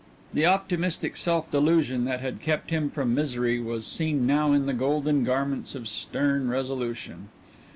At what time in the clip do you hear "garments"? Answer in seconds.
5.23-5.75